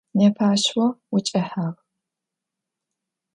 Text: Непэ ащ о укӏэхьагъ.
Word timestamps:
Непэ 0.17 0.43
ащ 0.51 0.63
о 0.83 0.87
укӏэхьагъ. 1.15 1.79